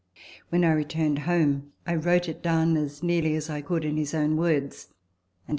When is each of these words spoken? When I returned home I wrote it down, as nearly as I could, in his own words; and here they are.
When 0.49 0.63
I 0.63 0.71
returned 0.71 1.19
home 1.29 1.73
I 1.85 1.93
wrote 1.93 2.27
it 2.27 2.41
down, 2.41 2.75
as 2.75 3.03
nearly 3.03 3.35
as 3.35 3.51
I 3.51 3.61
could, 3.61 3.85
in 3.85 3.97
his 3.97 4.15
own 4.15 4.35
words; 4.35 4.87
and 4.87 4.93
here 4.93 4.99
they 4.99 5.49
are. 5.49 5.49